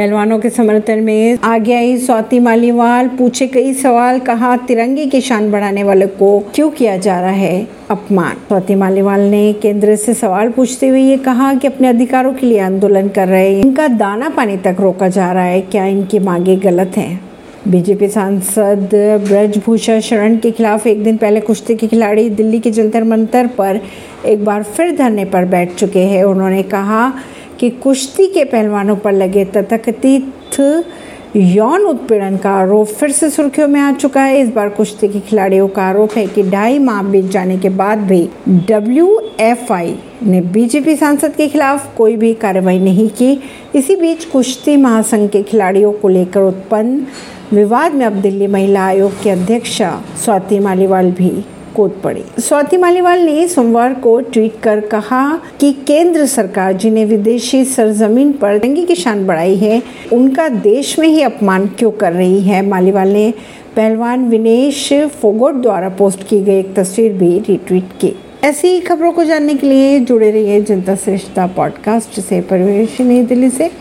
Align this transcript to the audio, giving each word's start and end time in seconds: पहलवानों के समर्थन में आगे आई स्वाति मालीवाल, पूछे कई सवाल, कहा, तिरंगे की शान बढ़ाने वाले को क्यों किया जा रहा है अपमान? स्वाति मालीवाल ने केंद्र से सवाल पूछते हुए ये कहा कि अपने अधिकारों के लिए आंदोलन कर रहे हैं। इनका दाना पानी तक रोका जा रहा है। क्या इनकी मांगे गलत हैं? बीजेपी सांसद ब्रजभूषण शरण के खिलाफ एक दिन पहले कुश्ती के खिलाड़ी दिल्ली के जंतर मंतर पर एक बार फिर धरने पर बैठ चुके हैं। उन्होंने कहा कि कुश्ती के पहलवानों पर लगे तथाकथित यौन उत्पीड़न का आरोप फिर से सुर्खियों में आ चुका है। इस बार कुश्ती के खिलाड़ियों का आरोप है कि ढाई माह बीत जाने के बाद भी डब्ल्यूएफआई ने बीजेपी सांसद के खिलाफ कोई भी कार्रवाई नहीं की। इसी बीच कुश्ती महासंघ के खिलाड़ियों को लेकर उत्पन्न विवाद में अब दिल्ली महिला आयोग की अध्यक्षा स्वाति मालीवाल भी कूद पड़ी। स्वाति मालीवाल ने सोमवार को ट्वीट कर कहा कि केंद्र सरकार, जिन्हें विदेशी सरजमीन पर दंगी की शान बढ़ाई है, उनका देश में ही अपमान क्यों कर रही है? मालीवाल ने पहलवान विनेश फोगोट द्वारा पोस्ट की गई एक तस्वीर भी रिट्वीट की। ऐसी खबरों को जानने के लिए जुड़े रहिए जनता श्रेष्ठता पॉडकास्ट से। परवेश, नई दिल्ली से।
पहलवानों 0.00 0.38
के 0.38 0.50
समर्थन 0.50 0.98
में 0.98 1.38
आगे 1.44 1.74
आई 1.74 1.96
स्वाति 1.96 2.38
मालीवाल, 2.38 3.08
पूछे 3.08 3.46
कई 3.46 3.74
सवाल, 3.74 4.18
कहा, 4.18 4.56
तिरंगे 4.56 5.06
की 5.06 5.20
शान 5.20 5.50
बढ़ाने 5.52 5.82
वाले 5.84 6.06
को 6.06 6.38
क्यों 6.54 6.70
किया 6.70 6.96
जा 6.96 7.20
रहा 7.20 7.30
है 7.30 7.68
अपमान? 7.90 8.34
स्वाति 8.34 8.74
मालीवाल 8.74 9.20
ने 9.20 9.52
केंद्र 9.52 9.96
से 9.96 10.14
सवाल 10.14 10.50
पूछते 10.50 10.88
हुए 10.88 11.00
ये 11.00 11.16
कहा 11.16 11.54
कि 11.54 11.66
अपने 11.66 11.88
अधिकारों 11.88 12.32
के 12.32 12.46
लिए 12.46 12.60
आंदोलन 12.60 13.08
कर 13.08 13.28
रहे 13.28 13.54
हैं। 13.54 13.64
इनका 13.64 13.88
दाना 13.88 14.28
पानी 14.28 14.56
तक 14.56 14.76
रोका 14.80 15.08
जा 15.08 15.32
रहा 15.32 15.44
है। 15.44 15.60
क्या 15.60 15.84
इनकी 15.86 16.18
मांगे 16.18 16.56
गलत 16.56 16.92
हैं? 16.96 17.20
बीजेपी 17.68 18.08
सांसद 18.08 18.90
ब्रजभूषण 19.28 20.00
शरण 20.00 20.36
के 20.36 20.50
खिलाफ 20.50 20.86
एक 20.86 21.04
दिन 21.04 21.16
पहले 21.16 21.40
कुश्ती 21.40 21.74
के 21.74 21.86
खिलाड़ी 21.86 22.30
दिल्ली 22.30 22.60
के 22.60 22.70
जंतर 22.70 23.04
मंतर 23.04 23.46
पर 23.46 23.80
एक 24.26 24.44
बार 24.44 24.62
फिर 24.62 24.96
धरने 24.96 25.24
पर 25.24 25.44
बैठ 25.44 25.74
चुके 25.74 26.04
हैं। 26.04 26.24
उन्होंने 26.24 26.62
कहा 26.62 27.12
कि 27.60 27.70
कुश्ती 27.70 28.26
के 28.26 28.44
पहलवानों 28.44 28.96
पर 28.96 29.12
लगे 29.12 29.44
तथाकथित 29.44 30.60
यौन 31.36 31.82
उत्पीड़न 31.82 32.36
का 32.36 32.50
आरोप 32.50 32.86
फिर 32.88 33.10
से 33.10 33.28
सुर्खियों 33.30 33.66
में 33.68 33.80
आ 33.80 33.92
चुका 33.92 34.22
है। 34.22 34.40
इस 34.40 34.48
बार 34.48 34.68
कुश्ती 34.68 35.08
के 35.08 35.20
खिलाड़ियों 35.20 35.68
का 35.68 35.82
आरोप 35.82 36.12
है 36.16 36.26
कि 36.26 36.42
ढाई 36.42 36.78
माह 36.78 37.02
बीत 37.02 37.24
जाने 37.24 37.58
के 37.58 37.68
बाद 37.68 37.98
भी 37.98 38.22
डब्ल्यूएफआई 38.48 39.94
ने 40.22 40.40
बीजेपी 40.40 40.96
सांसद 40.96 41.34
के 41.34 41.48
खिलाफ 41.48 41.94
कोई 41.96 42.16
भी 42.16 42.32
कार्रवाई 42.34 42.78
नहीं 42.78 43.08
की। 43.08 43.32
इसी 43.74 43.96
बीच 43.96 44.24
कुश्ती 44.24 44.76
महासंघ 44.76 45.28
के 45.30 45.42
खिलाड़ियों 45.42 45.92
को 45.92 46.08
लेकर 46.08 46.40
उत्पन्न 46.40 47.06
विवाद 47.52 47.94
में 47.94 48.06
अब 48.06 48.12
दिल्ली 48.12 48.46
महिला 48.46 48.86
आयोग 48.86 49.22
की 49.22 49.30
अध्यक्षा 49.30 50.02
स्वाति 50.24 50.58
मालीवाल 50.58 51.10
भी 51.12 51.32
कूद 51.76 52.00
पड़ी। 52.04 52.24
स्वाति 52.38 52.76
मालीवाल 52.76 53.20
ने 53.20 53.48
सोमवार 53.48 53.94
को 53.94 54.20
ट्वीट 54.20 54.54
कर 54.62 54.80
कहा 54.80 55.40
कि 55.60 55.72
केंद्र 55.72 56.26
सरकार, 56.26 56.72
जिन्हें 56.72 57.06
विदेशी 57.06 57.64
सरजमीन 57.64 58.32
पर 58.32 58.58
दंगी 58.58 58.84
की 58.84 58.94
शान 58.94 59.26
बढ़ाई 59.26 59.56
है, 59.56 59.82
उनका 60.12 60.48
देश 60.48 60.98
में 60.98 61.08
ही 61.08 61.22
अपमान 61.22 61.66
क्यों 61.66 61.90
कर 61.90 62.12
रही 62.12 62.40
है? 62.40 62.66
मालीवाल 62.66 63.08
ने 63.08 63.34
पहलवान 63.76 64.28
विनेश 64.28 64.92
फोगोट 64.92 65.54
द्वारा 65.54 65.88
पोस्ट 65.88 66.28
की 66.28 66.40
गई 66.40 66.58
एक 66.58 66.74
तस्वीर 66.74 67.12
भी 67.12 67.38
रिट्वीट 67.38 67.84
की। 68.00 68.14
ऐसी 68.44 68.80
खबरों 68.80 69.12
को 69.12 69.24
जानने 69.24 69.54
के 69.54 69.66
लिए 69.66 70.00
जुड़े 70.00 70.30
रहिए 70.30 70.60
जनता 70.60 70.94
श्रेष्ठता 70.94 71.46
पॉडकास्ट 71.46 72.20
से। 72.20 72.40
परवेश, 72.40 73.00
नई 73.00 73.22
दिल्ली 73.22 73.50
से। 73.50 73.70